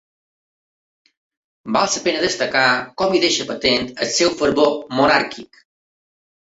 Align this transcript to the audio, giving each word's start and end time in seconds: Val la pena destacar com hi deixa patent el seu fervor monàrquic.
Val 1.75 1.93
la 1.97 2.01
pena 2.07 2.23
destacar 2.25 2.65
com 3.03 3.15
hi 3.19 3.23
deixa 3.27 3.49
patent 3.53 3.89
el 4.05 4.13
seu 4.19 4.35
fervor 4.43 4.77
monàrquic. 5.01 5.67